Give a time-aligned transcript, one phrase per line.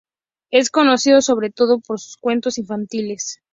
[0.49, 3.39] Es conocido sobre todo por sus cuentos infantiles.